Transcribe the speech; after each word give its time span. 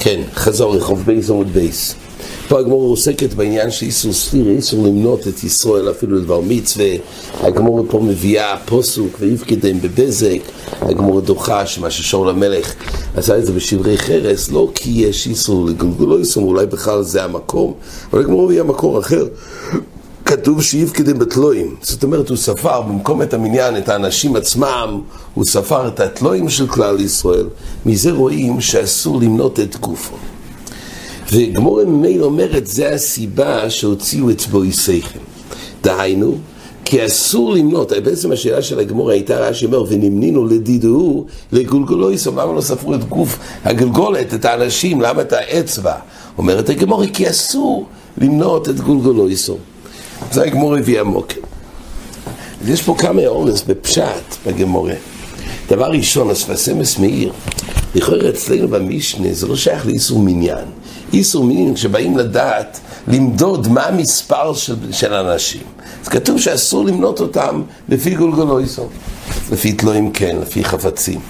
כן, 0.00 0.20
חזור 0.34 0.76
רחוב 0.76 1.02
בייס 1.06 1.30
עמוד 1.30 1.46
בייס. 1.46 1.94
פה 2.48 2.58
הגמור 2.58 2.90
עוסקת 2.90 3.34
בעניין 3.34 3.70
שאיסור 3.70 4.12
ספיר, 4.12 4.48
איסור 4.48 4.86
למנות 4.86 5.28
את 5.28 5.44
ישראל 5.44 5.90
אפילו 5.90 6.16
לדבר 6.16 6.40
מצווה. 6.40 6.88
הגמור 7.40 7.86
פה 7.90 8.00
מביאה 8.00 8.56
פוסוק 8.64 9.16
ויפקדם 9.20 9.80
בבזק. 9.80 10.38
הגמור 10.80 11.20
דוחה 11.20 11.66
שמה 11.66 11.90
ששאול 11.90 12.28
המלך 12.28 12.74
עשה 13.16 13.38
את 13.38 13.46
זה 13.46 13.52
בשברי 13.52 13.98
חרס, 13.98 14.50
לא 14.50 14.70
כי 14.74 14.90
יש 14.90 15.26
איסור 15.26 15.66
לגולגולו 15.66 16.18
איסור, 16.18 16.48
אולי 16.48 16.66
בכלל 16.66 17.02
זה 17.02 17.24
המקום, 17.24 17.74
אבל 18.10 18.20
הגמור 18.20 18.46
מביאה 18.46 18.64
מקור 18.64 18.98
אחר. 18.98 19.24
כתוב 20.26 20.62
שיפקדם 20.62 21.18
בתלויים, 21.18 21.74
זאת 21.82 22.04
אומרת 22.04 22.28
הוא 22.28 22.36
ספר 22.36 22.80
במקום 22.80 23.22
את 23.22 23.34
המניין, 23.34 23.76
את 23.76 23.88
האנשים 23.88 24.36
עצמם, 24.36 25.00
הוא 25.34 25.44
ספר 25.44 25.88
את 25.88 26.00
התלויים 26.00 26.48
של 26.48 26.66
כלל 26.66 27.00
ישראל, 27.00 27.46
מזה 27.86 28.12
רואים 28.12 28.60
שאסור 28.60 29.20
למנות 29.20 29.60
את 29.60 29.76
גופו. 29.76 30.16
וגמור 31.32 31.84
ממילא 31.84 32.24
אומרת, 32.24 32.66
זה 32.66 32.94
הסיבה 32.94 33.70
שהוציאו 33.70 34.30
אצבעו 34.30 34.72
שכל. 34.72 35.18
דהיינו, 35.82 36.34
כי 36.84 37.06
אסור 37.06 37.54
למנות, 37.54 37.92
בעצם 38.04 38.32
השאלה 38.32 38.62
של 38.62 38.78
הגמור 38.78 39.10
הייתה 39.10 39.36
רש"י 39.36 39.66
אומר, 39.66 39.84
ונמנינו 39.88 40.46
לדידו 40.46 41.24
לגולגולו 41.52 42.12
יסום, 42.12 42.38
למה 42.38 42.52
לא 42.52 42.60
ספרו 42.60 42.94
את 42.94 43.04
גוף 43.04 43.38
הגלגולת, 43.64 44.34
את 44.34 44.44
האנשים, 44.44 45.00
למה 45.00 45.22
את 45.22 45.32
האצבע? 45.32 45.94
אומרת 46.38 46.68
הגמור, 46.68 47.06
כי 47.06 47.30
אסור 47.30 47.86
למנות 48.18 48.68
את 48.68 48.80
גולגולו 48.80 49.30
יסום. 49.30 49.75
זה 50.32 50.42
הגמור 50.42 50.76
הביא 50.76 51.00
המוקר. 51.00 51.40
אז 52.62 52.68
יש 52.68 52.82
פה 52.82 52.94
כמה 52.98 53.26
אורס 53.26 53.62
בפשט 53.62 54.36
בגמורה. 54.46 54.94
דבר 55.68 55.90
ראשון, 55.90 56.30
אספסמס 56.30 56.98
מאיר, 56.98 57.32
לכאורה 57.94 58.28
אצלנו 58.28 58.68
במשנה 58.68 59.28
זה 59.32 59.46
לא 59.46 59.56
שייך 59.56 59.86
לאיסור 59.86 60.18
מניין. 60.18 60.64
איסור 61.12 61.44
מניין, 61.44 61.74
כשבאים 61.74 62.18
לדעת, 62.18 62.80
למדוד 63.08 63.68
מה 63.68 63.82
המספר 63.82 64.54
של, 64.54 64.92
של 64.92 65.14
אנשים. 65.14 65.62
אז 66.02 66.08
כתוב 66.08 66.40
שאסור 66.40 66.84
למנות 66.84 67.20
אותם 67.20 67.62
לפי 67.88 68.14
גולגולויסו. 68.14 68.86
לפי 69.52 69.72
תלויים 69.72 70.12
כן, 70.12 70.36
לפי 70.42 70.64
חפצים. 70.64 71.20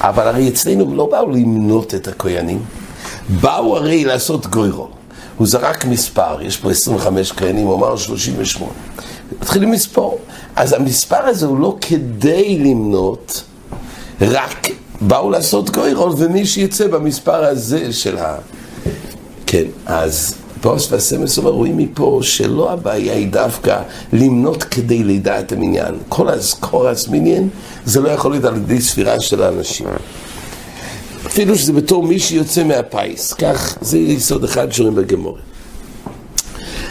אבל 0.00 0.28
הרי 0.28 0.48
אצלנו 0.48 0.94
לא 0.94 1.08
באו 1.10 1.30
למנות 1.30 1.94
את 1.94 2.08
הכהנים, 2.08 2.62
באו 3.40 3.76
הרי 3.76 4.04
לעשות 4.04 4.46
גוירו. 4.46 4.88
הוא 5.36 5.46
זרק 5.46 5.84
מספר, 5.84 6.42
יש 6.42 6.56
פה 6.56 6.70
25 6.70 7.32
כהנים, 7.32 7.66
הוא 7.66 7.74
אמר 7.74 7.96
38. 7.96 8.72
מתחילים 9.40 9.72
לספור. 9.72 10.18
אז 10.56 10.72
המספר 10.72 11.16
הזה 11.16 11.46
הוא 11.46 11.58
לא 11.58 11.76
כדי 11.80 12.58
למנות, 12.58 13.42
רק 14.20 14.68
באו 15.00 15.30
לעשות 15.30 15.70
גוירול, 15.70 16.12
ומי 16.16 16.46
שיצא 16.46 16.86
במספר 16.86 17.44
הזה 17.44 17.92
של 17.92 18.18
ה... 18.18 18.36
כן, 19.46 19.64
אז 19.86 20.34
פוס 20.60 20.92
והסמס 20.92 21.38
אומר, 21.38 21.50
רואים 21.50 21.76
מפה 21.76 22.20
שלא 22.22 22.72
הבעיה 22.72 23.14
היא 23.14 23.28
דווקא 23.32 23.82
למנות 24.12 24.62
כדי 24.64 25.04
לדעת 25.04 25.52
המניין. 25.52 25.94
כל 26.08 26.28
הזכורס 26.28 27.08
מניין, 27.08 27.48
זה 27.84 28.00
לא 28.00 28.08
יכול 28.08 28.30
להיות 28.30 28.44
על 28.44 28.56
ידי 28.56 28.80
ספירה 28.80 29.20
של 29.20 29.42
האנשים. 29.42 29.86
אפילו 31.36 31.56
שזה 31.56 31.72
בתור 31.72 32.02
מי 32.02 32.18
שיוצא 32.18 32.64
מהפיס, 32.64 33.32
כך 33.32 33.78
זה 33.80 33.98
יסוד 33.98 34.44
אחד 34.44 34.72
שרואים 34.72 34.94
בגמורי. 34.94 35.40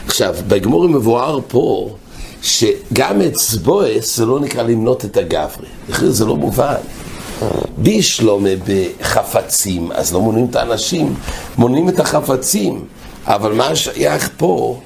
עכשיו, 0.07 0.35
בגמורי 0.47 0.87
מבואר 0.87 1.39
פה 1.47 1.95
שגם 2.41 3.21
אצבועס 3.21 4.17
זה 4.17 4.25
לא 4.25 4.39
נקרא 4.39 4.63
למנות 4.63 5.05
את 5.05 5.17
הגברי, 5.17 5.67
זה 5.89 6.25
לא 6.25 6.35
מובן. 6.35 6.75
בישלומה 7.77 8.49
בחפצים, 8.67 9.91
אז 9.91 10.13
לא 10.13 10.21
מונים 10.21 10.45
את 10.49 10.55
האנשים, 10.55 11.13
מונים 11.57 11.89
את 11.89 11.99
החפצים, 11.99 12.85
אבל 13.25 13.53
מה 13.53 13.75
שייך 13.75 14.30
פה? 14.37 14.80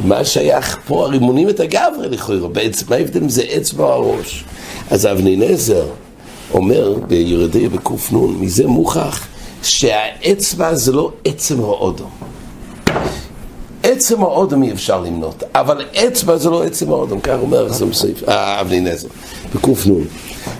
מה 0.00 0.24
שייך 0.24 0.78
פה? 0.86 1.04
הרי 1.04 1.18
מונים 1.18 1.48
את 1.48 1.60
הגברי 1.60 2.08
לכאורה, 2.08 2.48
מה 2.88 2.96
ההבדל 2.96 3.22
אם 3.22 3.28
זה 3.28 3.42
אצבע 3.56 3.84
או 3.84 3.92
הראש? 3.92 4.44
אז 4.90 5.06
אבני 5.06 5.36
נזר 5.36 5.86
אומר 6.54 6.94
בירדי 7.08 7.68
בק"ן, 7.68 8.16
מזה 8.40 8.66
מוכח 8.66 9.26
שהאצבע 9.62 10.74
זה 10.74 10.92
לא 10.92 11.12
עצם 11.24 11.60
האודום. 11.60 12.10
עצם 13.82 14.22
האודום 14.22 14.62
אי 14.62 14.72
אפשר 14.72 15.00
למנות, 15.00 15.42
אבל 15.54 15.84
אצבע 15.94 16.36
זה 16.36 16.50
לא 16.50 16.64
עצם 16.64 16.90
האודום, 16.90 17.20
כך 17.20 17.36
אומר 17.42 17.68
אה, 18.28 18.60
אבני 18.60 18.80
נזר, 18.80 19.08
בק"ן. 19.54 19.72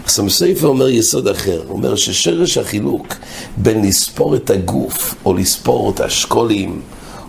החסם 0.05 0.29
ספר 0.29 0.67
אומר 0.67 0.89
יסוד 0.89 1.29
אחר, 1.29 1.63
אומר 1.69 1.97
ששרש 1.97 2.59
החילוק 2.59 3.15
בין 3.57 3.85
לספור 3.85 4.37
את 4.37 4.51
הגוף, 4.51 5.15
או 5.25 5.35
לספור 5.35 5.91
את 5.91 6.01
השקולים, 6.01 6.81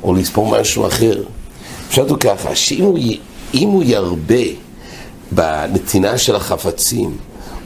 או 0.03 0.13
לספור 0.13 0.59
משהו 0.59 0.87
אחר, 0.87 1.23
פשוט 1.89 2.09
הוא 2.09 2.17
ככה, 2.17 2.55
שאם 2.55 2.83
הוא, 2.83 2.97
הוא 3.53 3.83
ירבה 3.83 4.43
בנתינה 5.31 6.17
של 6.17 6.35
החפצים, 6.35 7.17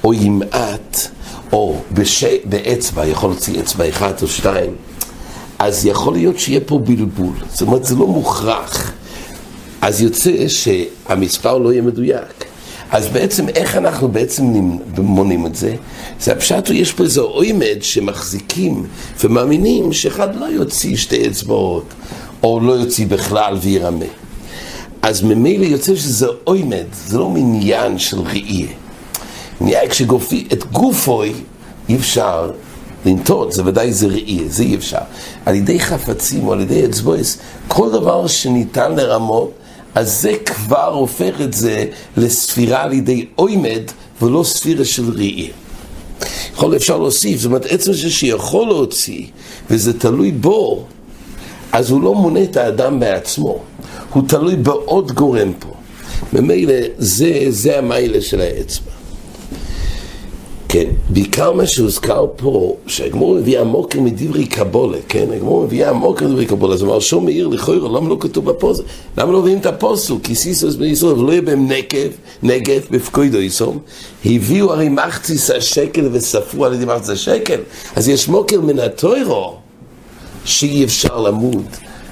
או 0.03 0.13
ימעט, 0.13 1.07
או 1.53 1.75
בש... 1.91 2.23
באצבע, 2.45 3.05
יכול 3.07 3.29
להוציא 3.29 3.59
אצבע 3.59 3.89
אחת 3.89 4.21
או 4.21 4.27
שתיים, 4.27 4.75
אז 5.59 5.85
יכול 5.85 6.13
להיות 6.13 6.39
שיהיה 6.39 6.59
פה 6.65 6.79
בלבול. 6.79 7.33
זאת 7.49 7.61
אומרת, 7.61 7.83
זה 7.83 7.95
לא 7.95 8.07
מוכרח. 8.07 8.91
אז 9.81 10.01
יוצא 10.01 10.47
שהמספר 10.47 11.57
לא 11.57 11.73
יהיה 11.73 11.81
מדויק. 11.81 12.45
אז 12.91 13.07
בעצם, 13.07 13.49
איך 13.49 13.75
אנחנו 13.75 14.07
בעצם 14.07 14.43
מונים 14.97 15.45
את 15.45 15.55
זה? 15.55 15.75
זה 16.19 16.31
הפשט, 16.31 16.69
יש 16.69 16.91
פה 16.91 17.03
איזה 17.03 17.21
עומד 17.21 17.77
שמחזיקים 17.81 18.85
ומאמינים 19.23 19.93
שאחד 19.93 20.35
לא 20.35 20.45
יוציא 20.45 20.95
שתי 20.95 21.27
אצבעות, 21.27 21.85
או 22.43 22.59
לא 22.59 22.73
יוציא 22.73 23.07
בכלל 23.07 23.57
וירמה. 23.61 24.05
אז 25.01 25.23
ממילא 25.23 25.65
יוצא 25.65 25.95
שזה 25.95 26.27
עומד, 26.43 26.85
זה 26.93 27.17
לא 27.17 27.29
מניין 27.29 27.99
של 27.99 28.19
ראייה. 28.19 28.67
נהיה 29.61 29.89
כשגופי, 29.89 30.47
את 30.53 30.71
גופוי 30.71 31.33
אי 31.89 31.95
אפשר 31.95 32.51
לנטות, 33.05 33.53
זה 33.53 33.61
ודאי 33.65 33.93
זה 33.93 34.07
ראי, 34.07 34.39
זה 34.49 34.63
אי 34.63 34.75
אפשר. 34.75 34.97
על 35.45 35.55
ידי 35.55 35.79
חפצים 35.79 36.47
או 36.47 36.53
על 36.53 36.61
ידי 36.61 36.85
אצבויס, 36.85 37.37
כל 37.67 37.91
דבר 37.91 38.27
שניתן 38.27 38.95
לרמות, 38.95 39.51
אז 39.95 40.21
זה 40.21 40.33
כבר 40.45 40.93
הופך 40.93 41.41
את 41.41 41.53
זה 41.53 41.85
לספירה 42.17 42.83
על 42.83 42.93
ידי 42.93 43.25
עומד 43.35 43.81
ולא 44.21 44.43
ספירה 44.43 44.85
של 44.85 45.11
ראי. 45.11 45.49
יכול 46.53 46.75
אפשר 46.75 46.97
להוסיף, 46.97 47.39
זאת 47.39 47.45
אומרת, 47.45 47.65
עצם 47.65 47.93
זה 47.93 48.09
שיכול 48.09 48.67
להוציא, 48.67 49.25
וזה 49.69 49.99
תלוי 49.99 50.31
בו, 50.31 50.85
אז 51.71 51.91
הוא 51.91 52.01
לא 52.01 52.15
מונה 52.15 52.43
את 52.43 52.57
האדם 52.57 52.99
בעצמו, 52.99 53.59
הוא 54.13 54.23
תלוי 54.27 54.55
בעוד 54.55 55.11
גורם 55.11 55.53
פה. 55.59 55.73
ממילא 56.33 56.73
זה, 56.97 57.45
זה 57.49 57.77
המיילה 57.77 58.21
של 58.21 58.41
האצבע. 58.41 58.96
כן, 60.77 60.89
בעיקר 61.09 61.53
מה 61.53 61.67
שהוזכר 61.67 62.25
פה, 62.35 62.75
שהגמור 62.87 63.35
מביא 63.35 63.59
המוקר 63.59 63.99
מדברי 63.99 64.45
קבולה, 64.45 64.97
כן, 65.07 65.25
הגמור 65.35 65.63
מביא 65.63 65.87
המוקר 65.87 66.27
מדברי 66.27 66.45
קבולה, 66.45 66.77
זאת 66.77 66.87
אומרת, 66.87 67.01
שום 67.01 67.25
מאיר 67.25 67.47
לכוירו, 67.47 67.97
למה 67.97 68.09
לא 68.09 68.17
כתוב 68.19 68.45
בפוסק? 68.45 68.83
למה 69.17 69.31
לא 69.31 69.41
מביאים 69.41 69.57
את 69.57 69.65
הפוסק? 69.65 70.13
כי 70.23 70.35
סיסוס 70.35 70.75
בני 70.75 70.87
ישראל, 70.87 71.13
ולא 71.13 71.31
יהיה 71.31 71.41
בהם 71.41 71.71
נקב, 71.71 72.07
נגב, 72.43 72.81
בפקוידו 72.91 73.37
יסום, 73.37 73.79
הביאו 74.25 74.73
הרי 74.73 74.89
מחציס 74.89 75.49
השקל 75.49 76.09
וספרו 76.11 76.65
על 76.65 76.73
ידי 76.73 76.85
מחציס 76.85 77.09
השקל, 77.09 77.59
אז 77.95 78.09
יש 78.09 78.27
מוקר 78.27 78.61
מן 78.61 78.79
התוירו, 78.79 79.55
שאי 80.45 80.83
אפשר 80.83 81.21
למוד 81.21 81.65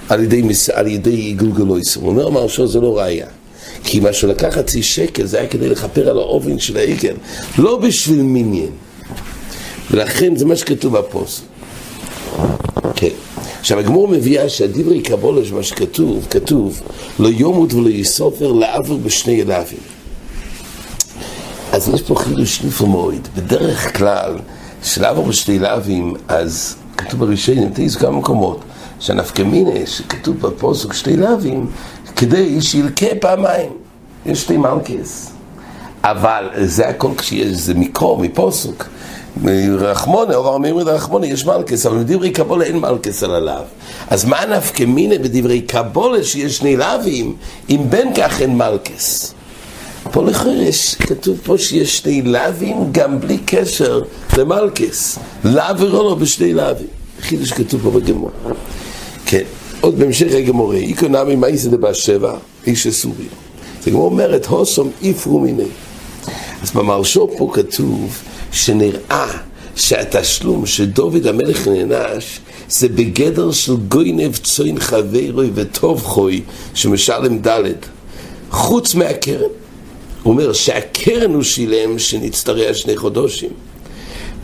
על 0.08 0.22
ידי, 0.22 0.42
על 0.74 0.86
ידי 0.86 1.32
גלגלו 1.32 1.78
יסום. 1.78 2.02
הוא 2.02 2.10
אומר, 2.10 2.30
מרשו, 2.30 2.66
זה 2.66 2.80
לא 2.80 2.98
ראייה. 2.98 3.26
כי 3.86 4.00
מה 4.00 4.12
שהוא 4.12 4.30
לקח 4.30 4.48
חצי 4.50 4.82
שקל 4.82 5.26
זה 5.26 5.38
היה 5.38 5.48
כדי 5.48 5.68
לכפר 5.68 6.10
על 6.10 6.18
האופן 6.18 6.58
של 6.58 6.76
העגל, 6.76 7.14
לא 7.58 7.78
בשביל 7.78 8.22
מיניאן. 8.22 8.70
ולכן 9.90 10.36
זה 10.36 10.44
מה 10.44 10.56
שכתוב 10.56 10.98
בפוסט. 10.98 11.42
כן. 12.96 13.08
עכשיו 13.60 13.78
הגמור 13.78 14.08
מביאה 14.08 14.48
שהדברי 14.48 15.02
קבולה 15.02 15.44
שמה 15.44 15.62
שכתוב, 15.62 16.26
כתוב 16.30 16.80
לא 17.18 17.28
יומות 17.28 17.72
ולא 17.74 17.88
יסופר 17.88 18.52
לעבר 18.52 18.96
בשני 18.96 19.42
אלאבים. 19.42 19.78
אז 21.72 21.88
יש 21.88 22.02
פה 22.02 22.14
חידוש 22.14 22.64
נפלא. 22.64 23.12
בדרך 23.36 23.96
כלל, 23.96 24.36
של 24.82 25.02
לעבור 25.02 25.26
בשני 25.26 25.58
אלאבים, 25.58 26.14
אז 26.28 26.76
כתוב 26.96 27.20
בראשונים, 27.20 27.70
תראי 27.72 27.88
כמה 27.88 28.18
מקומות, 28.18 28.60
שהנפקמינה 29.00 29.86
שכתוב 29.86 30.36
בפוסק 30.40 30.92
שתי 30.92 31.16
לאווים, 31.16 31.66
כדי 32.16 32.62
שילקה 32.62 33.06
פעמיים. 33.20 33.70
יש 34.26 34.42
שתי 34.42 34.56
מלכס. 34.56 35.30
אבל 36.02 36.48
זה 36.56 36.88
הכל 36.88 37.10
כשיש, 37.18 37.48
זה 37.48 37.74
מקרו, 37.74 38.18
מפוסוק. 38.18 38.84
מרחמונה, 39.42 40.34
או 40.34 40.52
ארמי 40.52 40.72
רחמונה, 40.72 41.26
יש 41.26 41.46
מלכס, 41.46 41.86
אבל 41.86 41.98
בדברי 41.98 42.30
קבולה 42.30 42.64
אין 42.64 42.78
מלכס 42.78 43.22
על 43.22 43.34
הלאו. 43.34 43.62
אז 44.10 44.24
מה 44.24 44.46
נפקא 44.46 44.84
מינה 44.84 45.18
בדברי 45.18 45.60
קבולה 45.60 46.24
שיש 46.24 46.56
שני 46.56 46.76
לאווים, 46.76 47.36
אם 47.70 47.80
בין 47.88 48.14
כך 48.14 48.40
אין 48.40 48.58
מלכס? 48.58 49.34
פה 50.12 50.24
לחרש, 50.24 50.94
כתוב 50.94 51.38
פה 51.44 51.58
שיש 51.58 51.98
שני 51.98 52.22
לאווים 52.22 52.88
גם 52.92 53.20
בלי 53.20 53.38
קשר 53.38 54.02
למלכס. 54.38 55.18
לאו 55.44 55.78
ורולו 55.78 56.16
בשני 56.16 56.52
לאווים. 56.52 56.86
חידוש 57.20 57.52
כתוב 57.52 57.82
פה 57.82 57.90
בגמור. 57.90 58.30
כן, 59.26 59.42
עוד 59.80 59.98
בהמשך 59.98 60.32
הגמורה, 60.34 60.76
איקונמי 60.76 61.36
מייסא 61.36 61.68
דבא 61.68 61.92
שבע, 61.92 62.34
איש 62.66 62.86
הסורי. 62.86 63.24
זה 63.82 63.90
גמור 63.90 64.04
אומרת, 64.04 64.46
הוסום 64.46 64.90
איפרו 65.02 65.40
מיני. 65.40 65.64
אז 66.62 66.70
במרשו 66.70 67.28
פה 67.38 67.50
כתוב 67.54 68.22
שנראה 68.52 69.38
שהתשלום 69.76 70.66
שדוד 70.66 71.26
המלך 71.26 71.68
נענש 71.68 72.40
זה 72.68 72.88
בגדר 72.88 73.52
של 73.52 73.76
גוינב 73.76 74.36
צוין 74.36 74.80
חברוי 74.80 75.50
וטוב 75.54 76.02
חוי 76.02 76.42
שמשלם 76.74 77.38
ד' 77.38 77.62
חוץ 78.50 78.94
מהקרן. 78.94 79.50
הוא 80.22 80.32
אומר 80.32 80.52
שהקרן 80.52 81.34
הוא 81.34 81.42
שילם 81.42 81.98
שנצטרע 81.98 82.74
שני 82.74 82.96
חודשים. 82.96 83.50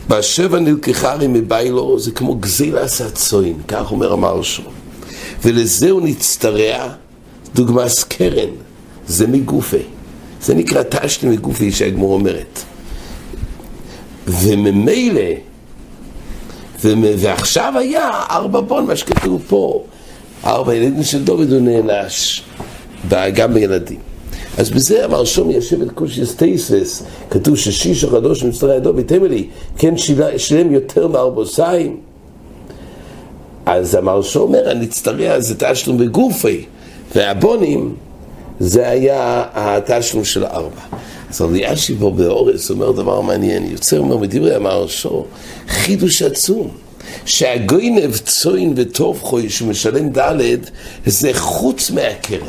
בשבע 0.07 0.59
נלקחה 0.59 1.11
הרי 1.11 1.27
מביילו 1.27 1.99
זה 1.99 2.11
כמו 2.11 2.35
גזילס 2.35 3.01
הצוין, 3.01 3.57
כך 3.67 3.91
אומר 3.91 4.13
המרשו. 4.13 4.63
ולזה 5.45 5.91
הוא 5.91 6.01
נצטרע 6.01 6.89
דוגמס 7.55 8.03
קרן, 8.03 8.49
זה 9.07 9.27
מגופי. 9.27 9.77
זה 10.41 10.53
נקרא 10.53 10.83
תשתי 10.89 11.27
מגופי 11.27 11.71
שהגמור 11.71 12.13
אומרת. 12.13 12.59
וממילא, 14.27 15.21
ועכשיו 16.83 17.73
היה 17.77 18.09
ארבע 18.29 18.61
בון, 18.61 18.85
מה 18.85 18.95
שכתוב 18.95 19.43
פה, 19.47 19.83
ארבע 20.45 20.75
ילדים 20.75 21.03
של 21.03 21.23
דוד 21.23 21.51
הוא 21.51 21.61
נענש, 21.61 22.43
גם 23.09 23.53
בילדים. 23.53 23.99
אז 24.57 24.69
בזה 24.69 25.05
אמר 25.05 25.25
שום 25.25 25.51
ישב 25.51 25.81
את 25.81 25.91
קושיס 25.91 26.35
טייסס, 26.35 27.03
כתוב 27.29 27.57
ששיש 27.57 28.03
החדוש 28.03 28.43
מצטרע 28.43 28.79
דוד, 28.79 29.01
תמלי, 29.01 29.47
כן 29.77 29.97
שילם 30.37 30.71
יותר 30.71 31.07
מארבוסיים. 31.07 31.97
אז 33.65 33.95
המרשו 33.95 34.39
אומר, 34.39 34.69
הנצטרע 34.69 35.39
זה 35.39 35.55
תשלום 35.57 35.97
בגופי, 35.97 36.65
והבונים 37.15 37.95
זה 38.59 38.89
היה 38.89 39.43
התשלום 39.53 40.23
של 40.23 40.45
ארבע. 40.45 40.81
אז 41.29 41.41
אליאשי 41.41 41.95
פה 41.99 42.11
באורס 42.11 42.71
אומר 42.71 42.91
דבר 42.91 43.21
מעניין, 43.21 43.71
יוצר 43.71 43.99
אומר 43.99 44.17
מדברי 44.17 44.55
המרשו, 44.55 45.25
חידוש 45.67 46.21
עצום. 46.21 46.71
שהגוינב 47.25 48.17
צוין 48.17 48.73
וטוב 48.75 49.19
חוי 49.21 49.49
שמשלם 49.49 50.09
ד' 50.09 50.41
זה 51.05 51.33
חוץ 51.33 51.91
מהקרן. 51.91 52.47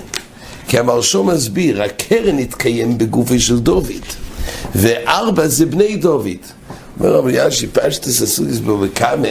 כי 0.68 0.78
המרשו 0.78 1.24
מסביר, 1.24 1.82
הקרן 1.82 2.38
התקיים 2.38 2.98
בגופי 2.98 3.40
של 3.40 3.58
דוד, 3.58 3.86
וארבע 4.74 5.48
זה 5.48 5.66
בני 5.66 5.96
דוד. 5.96 6.28
אומר 7.00 7.14
רבי 7.14 7.32
יאשי, 7.32 7.66
פשטס 7.66 8.22
הסוגיס 8.22 8.58
בו 8.58 8.78
וקאמה, 8.80 9.28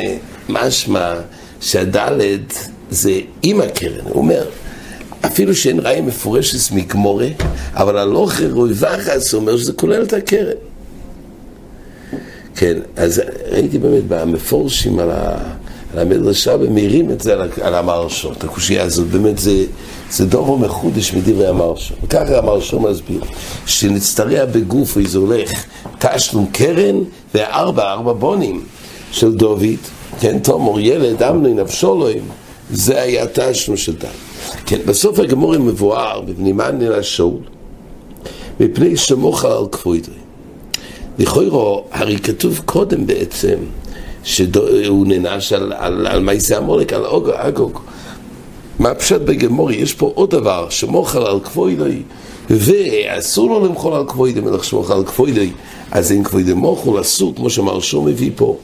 משמע 0.49 1.13
שהדלת 1.63 2.69
זה 2.89 3.19
עם 3.43 3.61
הקרן, 3.61 4.03
הוא 4.03 4.15
אומר, 4.15 4.45
אפילו 5.25 5.55
שאין 5.55 5.79
ראי 5.79 6.01
מפורשת 6.01 6.71
מגמורה, 6.71 7.27
אבל 7.73 7.97
הלוך 7.97 8.41
רוי 8.51 8.71
וחס 8.75 9.33
אומר 9.33 9.57
שזה 9.57 9.73
כולל 9.73 10.03
את 10.03 10.13
הקרן. 10.13 10.55
כן, 12.55 12.77
אז 12.95 13.21
ראיתי 13.51 13.77
באמת 13.77 14.03
במפורשים 14.07 14.99
על, 14.99 15.11
ה, 15.11 15.37
על 15.93 15.99
המדרשה, 15.99 16.55
ומעירים 16.59 17.11
את 17.11 17.21
זה 17.21 17.33
על, 17.61 17.75
המרשו, 17.75 18.31
את 18.31 18.43
הקושייה 18.43 18.83
הזאת, 18.83 19.07
באמת 19.07 19.37
זה, 19.37 19.63
זה 20.11 20.25
דובר 20.25 20.55
מחודש 20.55 21.13
מדברי 21.13 21.47
המרשו. 21.47 21.93
וככה 22.03 22.37
המרשו 22.37 22.79
מסביר, 22.79 23.21
שנצטרע 23.65 24.45
בגוף 24.45 24.97
איזה 24.97 25.17
הולך 25.17 25.51
תשלום 25.99 26.45
קרן 26.51 26.95
וארבע, 27.35 27.91
ארבע 27.91 28.13
בונים 28.13 28.63
של 29.11 29.33
דוד, 29.35 29.65
כן, 30.19 30.39
תומר, 30.39 30.79
ילד, 30.79 31.23
אמנון, 31.23 31.59
אבשולוים, 31.59 32.23
זה 32.71 33.01
היה 33.01 33.25
תשלום 33.33 33.77
של 33.77 33.95
דם. 33.95 34.07
כן, 34.65 34.79
בסוף 34.85 35.19
הגמור 35.19 35.57
מבואר 35.57 36.21
בבנימן 36.21 36.81
אל 36.81 36.93
השאול, 36.93 37.39
מפני 38.59 38.97
שמוכר 38.97 39.57
על 39.57 39.67
כבוידרי. 39.71 40.15
לכאורה, 41.19 41.81
הרי 41.91 42.17
כתוב 42.19 42.61
קודם 42.65 43.07
בעצם, 43.07 43.55
שהוא 44.23 45.07
נענש 45.07 45.53
על, 45.53 45.73
על, 45.77 46.07
על 46.07 46.19
מייסי 46.19 46.55
המולק, 46.55 46.93
על 46.93 47.05
אגוג. 47.35 47.79
מה 48.79 48.89
הפשט 48.89 49.21
בגמורי? 49.21 49.75
יש 49.75 49.93
פה 49.93 50.11
עוד 50.15 50.29
דבר, 50.29 50.69
שמוכר 50.69 51.27
על 51.27 51.39
כבוידרי, 51.39 52.01
ואסור 52.49 53.49
לו 53.49 53.65
למחול 53.65 53.93
על 53.93 54.05
כבוידרי, 54.07 54.41
מלך 54.41 54.63
שמוכר 54.63 54.93
על 54.93 55.05
כבוידרי, 55.05 55.49
אז 55.91 56.11
אין 56.11 56.23
כבוידרי 56.23 56.53
מוכר, 56.53 57.01
אסור, 57.01 57.35
כמו 57.35 57.49
שמרשו 57.49 58.01
מביא 58.01 58.31
פה. 58.35 58.57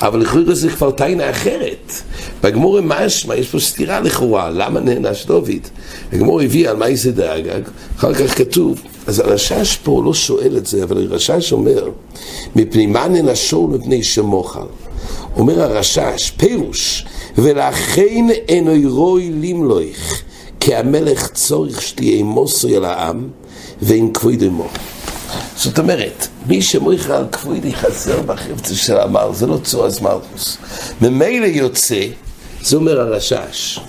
אבל 0.00 0.20
לכאורה 0.20 0.54
זה 0.54 0.70
כבר 0.70 0.90
טיינה 0.90 1.30
אחרת. 1.30 1.92
בגמור 2.42 2.80
משמע, 2.80 3.36
יש 3.36 3.48
פה 3.48 3.60
סתירה 3.60 4.00
לכאורה, 4.00 4.50
למה 4.50 4.80
נענש 4.80 5.26
דוד? 5.26 5.50
הגמור 6.12 6.40
הביא 6.40 6.68
על 6.68 6.76
מה 6.76 6.86
זה 6.94 7.12
דאגג, 7.12 7.60
אחר 7.96 8.14
כך 8.14 8.38
כתוב, 8.38 8.80
אז 9.06 9.18
הרשש 9.20 9.78
פה 9.82 10.02
לא 10.04 10.14
שואל 10.14 10.56
את 10.56 10.66
זה, 10.66 10.82
אבל 10.82 11.06
הרשש 11.10 11.52
אומר, 11.52 11.88
מפני 12.56 12.86
מה 12.86 13.08
נענשו 13.08 13.66
מפני 13.66 14.02
שמוחל? 14.02 14.66
אומר 15.36 15.62
הרשש, 15.62 16.32
פירוש, 16.36 17.06
ולכן 17.38 18.26
אינו 18.48 18.94
רוי 18.94 19.30
למלוך, 19.30 20.20
כי 20.60 20.74
המלך 20.74 21.28
צורך 21.28 21.82
שתהיה 21.82 22.24
מוסו 22.24 22.68
אל 22.68 22.84
העם, 22.84 23.28
ואין 23.82 24.12
כבוד 24.12 24.42
עמו. 24.42 24.68
זאת 25.56 25.78
אומרת, 25.78 26.26
מי 26.46 26.62
שמויך 26.62 27.10
על 27.10 27.26
כבודי 27.32 27.74
חסר 27.74 28.22
בחפצה 28.22 28.74
של 28.74 28.96
המל, 28.96 29.28
זה 29.32 29.46
לא 29.46 29.58
צורס 29.62 30.00
מלכוס. 30.00 30.56
ממילא 31.00 31.46
יוצא, 31.46 32.00
זה 32.62 32.76
אומר 32.76 33.00
הרשש. 33.00 33.80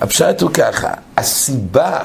הפשט 0.00 0.40
הוא 0.40 0.50
ככה, 0.50 0.90
הסיבה 1.16 2.00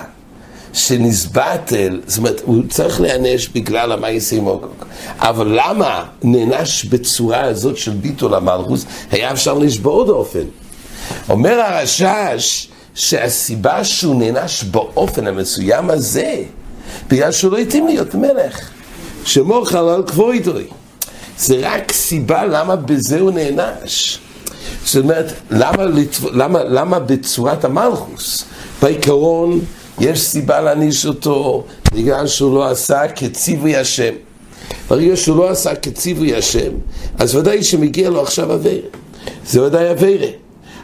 שנסבטל, 0.73 2.01
זאת 2.07 2.17
אומרת, 2.17 2.41
הוא 2.45 2.63
צריך 2.69 3.01
להיענש 3.01 3.47
בגלל 3.47 3.91
המייסי 3.91 4.39
מוגוג. 4.39 4.85
אבל 5.19 5.47
למה 5.59 6.05
נענש 6.23 6.85
בצורה 6.85 7.41
הזאת 7.41 7.77
של 7.77 7.91
ביטול 7.91 8.33
המלכוס, 8.33 8.85
היה 9.11 9.31
אפשר 9.31 9.53
לשבור 9.53 10.09
אופן. 10.09 10.43
אומר 11.29 11.59
הרשש 11.59 12.67
שהסיבה 12.95 13.83
שהוא 13.83 14.15
נענש 14.15 14.63
באופן 14.63 15.27
המסוים 15.27 15.89
הזה, 15.89 16.43
בגלל 17.07 17.31
שהוא 17.31 17.51
לא 17.51 17.57
התאים 17.57 17.87
להיות 17.87 18.15
מלך. 18.15 18.69
שמור 19.25 19.65
חלל 19.69 20.03
כבוידוי. 20.07 20.67
זה 21.37 21.59
רק 21.61 21.91
סיבה 21.91 22.45
למה 22.45 22.75
בזה 22.75 23.19
הוא 23.19 23.31
נענש. 23.31 24.19
זאת 24.85 25.03
אומרת, 25.03 25.25
למה, 25.51 25.83
למה, 26.31 26.63
למה 26.63 26.99
בצורת 26.99 27.65
המלכוס? 27.65 28.45
בעיקרון 28.81 29.59
יש 29.99 30.21
סיבה 30.21 30.61
להעניש 30.61 31.05
אותו 31.05 31.63
בגלל 31.93 32.27
שהוא 32.27 32.55
לא 32.55 32.69
עשה 32.69 33.07
כציווי 33.07 33.75
השם. 33.75 34.13
ברגע 34.89 35.15
שהוא 35.15 35.37
לא 35.37 35.49
עשה 35.49 35.75
כציווי 35.75 36.35
השם, 36.35 36.71
אז 37.17 37.35
ודאי 37.35 37.63
שמגיע 37.63 38.09
לו 38.09 38.21
עכשיו 38.21 38.53
אביירה. 38.53 38.87
זה 39.45 39.63
ודאי 39.63 39.91
אביירה. 39.91 40.27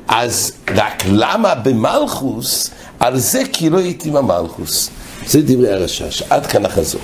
אז 0.07 0.51
רק 0.75 1.03
למה 1.07 1.55
במלכוס? 1.55 2.69
על 2.99 3.19
זה 3.19 3.41
כי 3.53 3.69
לא 3.69 3.77
הייתי 3.77 4.09
עם 4.09 4.15
המלכוס. 4.15 4.89
זה 5.27 5.41
דברי 5.41 5.73
הרשש. 5.73 6.23
עד 6.29 6.45
כאן 6.45 6.65
החזור. 6.65 7.01